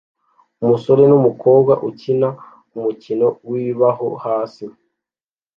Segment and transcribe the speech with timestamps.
[0.63, 2.29] Umusore numukobwa ukina
[2.77, 4.65] umukino wibibaho hasi